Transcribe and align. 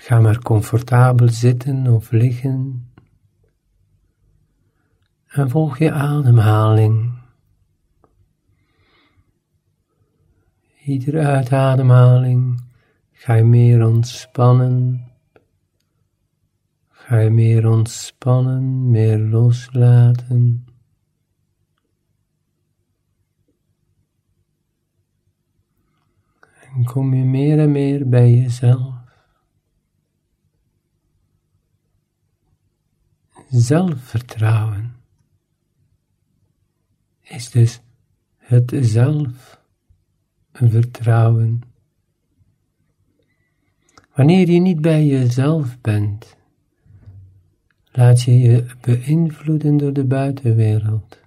Ga 0.00 0.20
maar 0.20 0.38
comfortabel 0.38 1.28
zitten 1.28 1.86
of 1.86 2.10
liggen 2.10 2.90
en 5.26 5.50
volg 5.50 5.78
je 5.78 5.92
ademhaling. 5.92 7.18
Iedere 10.84 11.26
uitademhaling 11.26 12.60
ga 13.12 13.34
je 13.34 13.44
meer 13.44 13.86
ontspannen. 13.86 15.04
Ga 16.88 17.18
je 17.18 17.30
meer 17.30 17.68
ontspannen, 17.68 18.90
meer 18.90 19.18
loslaten. 19.18 20.64
En 26.74 26.84
kom 26.84 27.14
je 27.14 27.24
meer 27.24 27.58
en 27.58 27.72
meer 27.72 28.08
bij 28.08 28.30
jezelf. 28.30 28.99
Zelfvertrouwen 33.50 34.94
is 37.22 37.50
dus 37.50 37.80
het 38.36 38.72
zelfvertrouwen. 38.80 41.62
Wanneer 44.14 44.50
je 44.50 44.60
niet 44.60 44.80
bij 44.80 45.06
jezelf 45.06 45.80
bent, 45.80 46.36
laat 47.92 48.22
je 48.22 48.38
je 48.38 48.66
beïnvloeden 48.80 49.76
door 49.76 49.92
de 49.92 50.04
buitenwereld. 50.04 51.18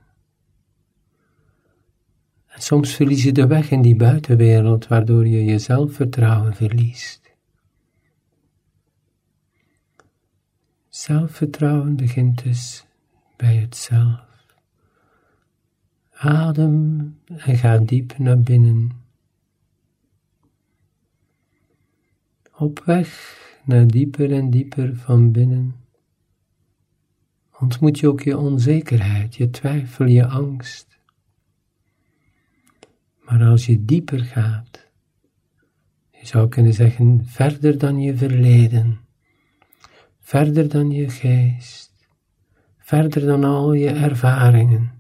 En 2.48 2.61
soms 2.61 2.94
verlies 2.94 3.23
je 3.23 3.31
de 3.31 3.48
weg 3.48 3.72
in 3.72 3.81
die 3.81 3.95
buitenwereld, 3.95 4.88
waardoor 4.88 5.28
je 5.28 5.44
je 5.44 5.59
zelfvertrouwen 5.59 6.55
verliest. 6.55 7.23
Zelfvertrouwen 10.94 11.95
begint 11.95 12.44
dus 12.44 12.86
bij 13.36 13.55
het 13.55 13.75
zelf. 13.75 14.22
Adem 16.11 17.17
en 17.27 17.58
ga 17.58 17.77
diep 17.77 18.17
naar 18.17 18.39
binnen. 18.39 18.91
Op 22.55 22.83
weg 22.86 23.38
naar 23.66 23.88
dieper 23.88 24.31
en 24.31 24.49
dieper 24.49 24.95
van 24.95 25.31
binnen 25.31 25.75
ontmoet 27.59 27.99
je 27.99 28.08
ook 28.08 28.21
je 28.21 28.38
onzekerheid, 28.38 29.36
je 29.36 29.49
twijfel, 29.49 30.05
je 30.05 30.27
angst. 30.27 30.97
Maar 33.19 33.44
als 33.44 33.66
je 33.66 33.86
dieper 33.86 34.19
gaat, 34.19 34.88
je 36.09 36.25
zou 36.25 36.49
kunnen 36.49 36.73
zeggen 36.73 37.25
verder 37.25 37.77
dan 37.77 38.02
je 38.02 38.17
verleden, 38.17 39.03
verder 40.24 40.70
dan 40.70 40.92
je 40.92 41.10
geest, 41.10 41.94
verder 42.78 43.26
dan 43.26 43.44
al 43.44 43.74
je 43.74 43.90
ervaringen, 43.90 44.92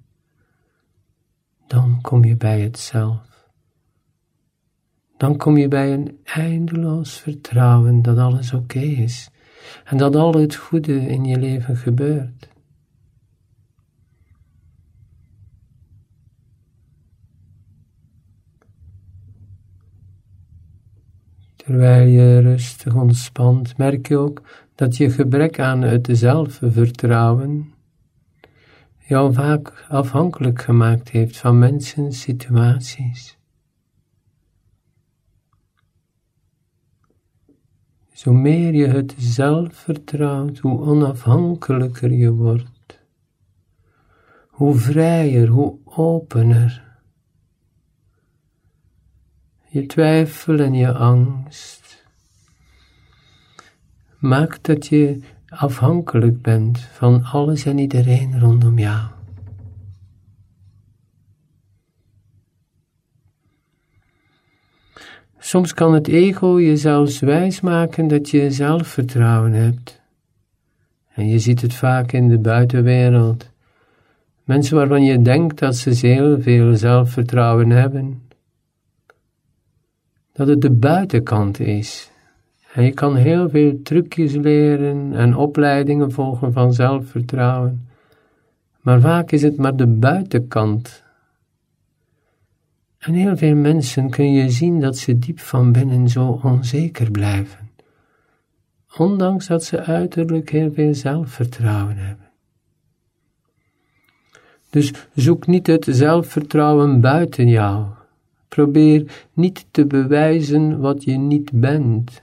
dan 1.67 2.01
kom 2.01 2.23
je 2.23 2.35
bij 2.35 2.61
het 2.61 2.79
zelf. 2.79 3.31
Dan 5.17 5.37
kom 5.37 5.57
je 5.57 5.67
bij 5.67 5.93
een 5.93 6.19
eindeloos 6.23 7.19
vertrouwen 7.19 8.01
dat 8.01 8.17
alles 8.17 8.53
oké 8.53 8.79
is 8.79 9.29
en 9.83 9.97
dat 9.97 10.15
al 10.15 10.33
het 10.33 10.55
goede 10.55 11.07
in 11.07 11.25
je 11.25 11.39
leven 11.39 11.77
gebeurt. 11.77 12.47
Terwijl 21.65 22.07
je 22.07 22.39
rustig 22.39 22.95
ontspant, 22.95 23.77
merk 23.77 24.07
je 24.07 24.17
ook 24.17 24.41
dat 24.75 24.97
je 24.97 25.09
gebrek 25.09 25.59
aan 25.59 25.81
het 25.81 26.07
zelfvertrouwen 26.11 27.73
jou 29.07 29.33
vaak 29.33 29.85
afhankelijk 29.89 30.61
gemaakt 30.61 31.09
heeft 31.09 31.37
van 31.37 31.59
mensen, 31.59 32.11
situaties. 32.11 33.37
Zo 38.11 38.33
meer 38.33 38.73
je 38.73 38.87
het 38.87 39.15
zelf 39.17 39.73
vertrouwt, 39.73 40.57
hoe 40.57 40.81
onafhankelijker 40.81 42.11
je 42.11 42.31
wordt, 42.31 42.99
hoe 44.47 44.75
vrijer, 44.75 45.47
hoe 45.47 45.77
opener. 45.85 46.92
Je 49.73 49.85
twijfel 49.85 50.59
en 50.59 50.73
je 50.73 50.93
angst 50.93 52.05
maakt 54.19 54.65
dat 54.65 54.87
je 54.87 55.19
afhankelijk 55.47 56.41
bent 56.41 56.79
van 56.79 57.23
alles 57.23 57.65
en 57.65 57.77
iedereen 57.77 58.39
rondom 58.39 58.79
jou. 58.79 59.01
Soms 65.39 65.73
kan 65.73 65.93
het 65.93 66.07
ego 66.07 66.59
je 66.59 66.77
zelfs 66.77 67.19
wijsmaken 67.19 68.07
dat 68.07 68.29
je 68.29 68.51
zelfvertrouwen 68.51 69.53
hebt. 69.53 70.01
En 71.13 71.27
je 71.27 71.39
ziet 71.39 71.61
het 71.61 71.73
vaak 71.73 72.11
in 72.11 72.27
de 72.27 72.39
buitenwereld. 72.39 73.49
Mensen 74.43 74.75
waarvan 74.75 75.03
je 75.03 75.21
denkt 75.21 75.59
dat 75.59 75.75
ze 75.75 76.07
heel 76.07 76.41
veel 76.41 76.75
zelfvertrouwen 76.75 77.69
hebben. 77.69 78.21
Dat 80.33 80.47
het 80.47 80.61
de 80.61 80.71
buitenkant 80.71 81.59
is 81.59 82.11
en 82.73 82.83
je 82.83 82.91
kan 82.91 83.15
heel 83.15 83.49
veel 83.49 83.81
trucjes 83.83 84.33
leren 84.33 85.13
en 85.13 85.35
opleidingen 85.35 86.11
volgen 86.11 86.53
van 86.53 86.73
zelfvertrouwen. 86.73 87.87
Maar 88.81 89.01
vaak 89.01 89.31
is 89.31 89.41
het 89.41 89.57
maar 89.57 89.75
de 89.75 89.87
buitenkant. 89.87 91.03
En 92.97 93.13
heel 93.13 93.37
veel 93.37 93.55
mensen 93.55 94.09
kun 94.09 94.31
je 94.31 94.49
zien 94.49 94.79
dat 94.79 94.97
ze 94.97 95.19
diep 95.19 95.39
van 95.39 95.71
binnen 95.71 96.09
zo 96.09 96.39
onzeker 96.43 97.11
blijven. 97.11 97.69
Ondanks 98.97 99.47
dat 99.47 99.63
ze 99.63 99.83
uiterlijk 99.83 100.49
heel 100.49 100.71
veel 100.73 100.93
zelfvertrouwen 100.93 101.97
hebben. 101.97 102.29
Dus 104.69 104.93
zoek 105.13 105.47
niet 105.47 105.67
het 105.67 105.85
zelfvertrouwen 105.89 107.01
buiten 107.01 107.47
jou. 107.47 107.85
Probeer 108.53 109.27
niet 109.33 109.65
te 109.71 109.85
bewijzen 109.85 110.79
wat 110.79 111.03
je 111.03 111.17
niet 111.17 111.51
bent. 111.53 112.21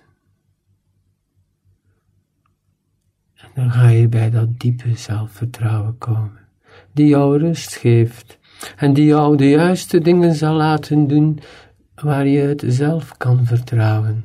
dan 3.54 3.70
ga 3.70 3.88
je 3.88 4.08
bij 4.08 4.30
dat 4.30 4.60
diepe 4.60 4.96
zelfvertrouwen 4.96 5.98
komen, 5.98 6.38
die 6.92 7.06
jou 7.06 7.38
rust 7.38 7.76
geeft 7.76 8.38
en 8.76 8.92
die 8.92 9.04
jou 9.04 9.36
de 9.36 9.48
juiste 9.48 9.98
dingen 9.98 10.34
zal 10.34 10.54
laten 10.54 11.06
doen 11.06 11.38
waar 11.94 12.26
je 12.26 12.40
het 12.40 12.64
zelf 12.66 13.16
kan 13.16 13.44
vertrouwen. 13.46 14.24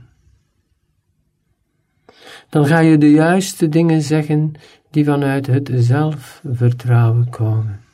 Dan 2.49 2.66
ga 2.66 2.79
je 2.79 2.97
de 2.97 3.11
juiste 3.11 3.69
dingen 3.69 4.01
zeggen 4.01 4.53
die 4.89 5.05
vanuit 5.05 5.47
het 5.47 5.72
zelfvertrouwen 5.73 7.29
komen. 7.29 7.84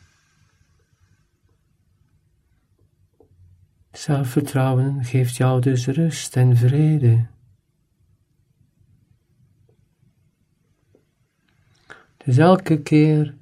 Zelfvertrouwen 3.92 5.04
geeft 5.04 5.36
jou 5.36 5.62
dus 5.62 5.88
rust 5.88 6.36
en 6.36 6.58
vrede. 6.58 7.26
Dus 12.18 12.38
elke 12.38 12.82
keer 12.82 13.36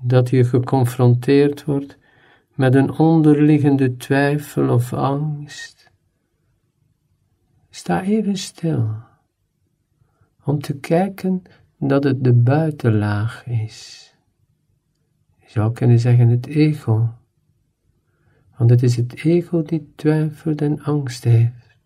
dat 0.00 0.30
je 0.30 0.44
geconfronteerd 0.44 1.64
wordt 1.64 1.98
met 2.54 2.74
een 2.74 2.90
onderliggende 2.98 3.96
twijfel 3.96 4.68
of 4.68 4.92
angst, 4.92 5.90
sta 7.70 8.02
even 8.02 8.36
stil 8.36 8.90
om 10.44 10.60
te 10.60 10.78
kijken 10.78 11.42
dat 11.78 12.04
het 12.04 12.24
de 12.24 12.32
buitenlaag 12.32 13.46
is. 13.46 14.06
Je 15.38 15.50
zou 15.50 15.72
kunnen 15.72 15.98
zeggen 15.98 16.28
het 16.28 16.46
ego, 16.46 17.14
want 18.58 18.70
het 18.70 18.82
is 18.82 18.96
het 18.96 19.24
ego 19.24 19.62
die 19.62 19.92
twijfelt 19.96 20.60
en 20.60 20.82
angst 20.82 21.24
heeft. 21.24 21.76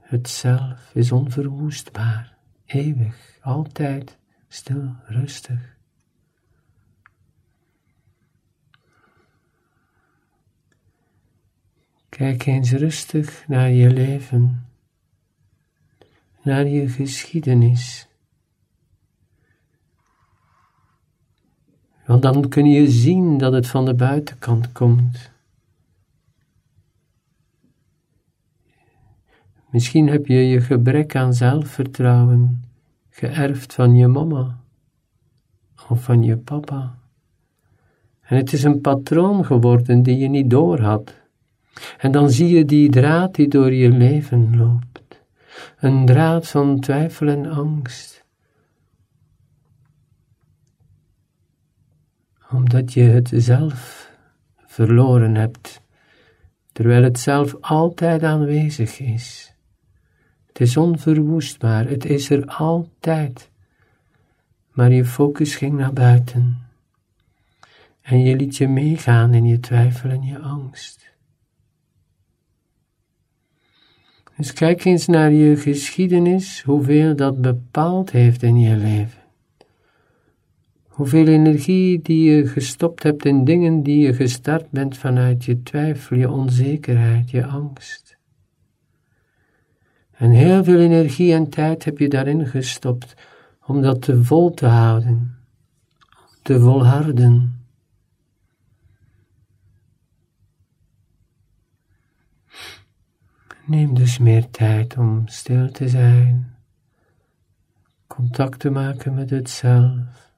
Het 0.00 0.28
zelf 0.28 0.90
is 0.94 1.12
onverwoestbaar, 1.12 2.36
eeuwig 2.64 3.38
altijd 3.40 4.18
stil, 4.48 4.94
rustig. 5.06 5.76
Kijk 12.08 12.46
eens 12.46 12.72
rustig 12.72 13.48
naar 13.48 13.70
je 13.70 13.90
leven, 13.90 14.66
naar 16.42 16.66
je 16.66 16.88
geschiedenis. 16.88 18.11
Want 22.06 22.22
dan 22.22 22.48
kun 22.48 22.66
je 22.66 22.90
zien 22.90 23.38
dat 23.38 23.52
het 23.52 23.66
van 23.66 23.84
de 23.84 23.94
buitenkant 23.94 24.72
komt. 24.72 25.30
Misschien 29.70 30.08
heb 30.08 30.26
je 30.26 30.34
je 30.34 30.60
gebrek 30.60 31.16
aan 31.16 31.34
zelfvertrouwen 31.34 32.64
geërfd 33.10 33.74
van 33.74 33.94
je 33.94 34.06
mama 34.06 34.58
of 35.88 36.02
van 36.02 36.22
je 36.22 36.36
papa. 36.36 36.94
En 38.20 38.36
het 38.36 38.52
is 38.52 38.62
een 38.62 38.80
patroon 38.80 39.44
geworden 39.44 40.02
die 40.02 40.18
je 40.18 40.28
niet 40.28 40.50
doorhad. 40.50 41.14
En 41.98 42.12
dan 42.12 42.30
zie 42.30 42.48
je 42.48 42.64
die 42.64 42.90
draad 42.90 43.34
die 43.34 43.48
door 43.48 43.72
je 43.72 43.88
leven 43.90 44.56
loopt. 44.56 45.20
Een 45.78 46.06
draad 46.06 46.48
van 46.48 46.80
twijfel 46.80 47.28
en 47.28 47.46
angst. 47.46 48.21
Omdat 52.52 52.92
je 52.92 53.02
het 53.02 53.30
zelf 53.34 54.10
verloren 54.66 55.34
hebt, 55.34 55.80
terwijl 56.72 57.02
het 57.02 57.18
zelf 57.18 57.56
altijd 57.60 58.22
aanwezig 58.22 59.00
is. 59.00 59.54
Het 60.46 60.60
is 60.60 60.76
onverwoestbaar, 60.76 61.88
het 61.88 62.04
is 62.04 62.30
er 62.30 62.44
altijd. 62.46 63.50
Maar 64.70 64.92
je 64.92 65.04
focus 65.04 65.56
ging 65.56 65.76
naar 65.76 65.92
buiten. 65.92 66.58
En 68.02 68.20
je 68.20 68.36
liet 68.36 68.56
je 68.56 68.68
meegaan 68.68 69.34
in 69.34 69.44
je 69.44 69.60
twijfel 69.60 70.10
en 70.10 70.22
je 70.22 70.38
angst. 70.38 71.10
Dus 74.36 74.52
kijk 74.52 74.84
eens 74.84 75.06
naar 75.06 75.32
je 75.32 75.56
geschiedenis, 75.56 76.62
hoeveel 76.62 77.16
dat 77.16 77.40
bepaald 77.40 78.10
heeft 78.10 78.42
in 78.42 78.58
je 78.58 78.76
leven. 78.76 79.21
Hoeveel 81.02 81.26
energie 81.26 82.02
die 82.02 82.30
je 82.30 82.46
gestopt 82.46 83.02
hebt 83.02 83.24
in 83.24 83.44
dingen 83.44 83.82
die 83.82 83.98
je 83.98 84.14
gestart 84.14 84.70
bent 84.70 84.96
vanuit 84.96 85.44
je 85.44 85.62
twijfel, 85.62 86.16
je 86.16 86.30
onzekerheid, 86.30 87.30
je 87.30 87.46
angst. 87.46 88.18
En 90.10 90.30
heel 90.30 90.64
veel 90.64 90.80
energie 90.80 91.32
en 91.32 91.48
tijd 91.48 91.84
heb 91.84 91.98
je 91.98 92.08
daarin 92.08 92.46
gestopt 92.46 93.14
om 93.66 93.82
dat 93.82 94.02
te 94.02 94.24
vol 94.24 94.54
te 94.54 94.66
houden, 94.66 95.38
te 96.42 96.60
volharden. 96.60 97.64
Neem 103.66 103.94
dus 103.94 104.18
meer 104.18 104.50
tijd 104.50 104.96
om 104.96 105.28
stil 105.28 105.70
te 105.70 105.88
zijn, 105.88 106.54
contact 108.06 108.58
te 108.58 108.70
maken 108.70 109.14
met 109.14 109.30
het 109.30 109.50
zelf. 109.50 110.31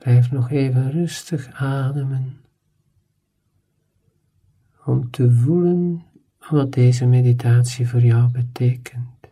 Blijf 0.00 0.30
nog 0.30 0.50
even 0.50 0.90
rustig 0.90 1.50
ademen 1.52 2.40
om 4.84 5.10
te 5.10 5.32
voelen 5.32 6.04
wat 6.50 6.72
deze 6.72 7.06
meditatie 7.06 7.88
voor 7.88 8.00
jou 8.00 8.30
betekent. 8.30 9.28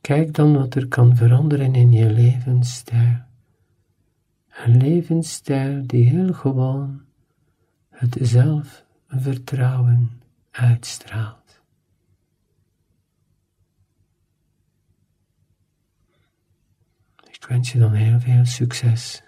Kijk 0.00 0.34
dan 0.34 0.56
wat 0.56 0.74
er 0.74 0.88
kan 0.88 1.16
veranderen 1.16 1.74
in 1.74 1.92
je 1.92 2.10
levensstijl. 2.12 3.18
Een 4.48 4.76
levensstijl 4.76 5.86
die 5.86 6.08
heel 6.08 6.32
gewoon 6.32 7.02
het 7.90 8.16
zelfvertrouwen 8.20 10.10
uitstraalt. 10.50 11.62
Ik 17.44 17.50
wens 17.50 17.72
je 17.72 17.78
dan 17.78 17.92
heel 17.92 18.20
veel 18.20 18.44
succes. 18.44 19.23